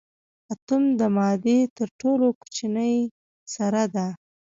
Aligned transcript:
اتوم 0.51 0.83
د 0.99 1.01
مادې 1.15 1.59
تر 1.77 1.87
ټولو 2.01 2.27
کوچنۍ 2.41 2.95
ذره 3.53 3.83
ده. 3.95 4.07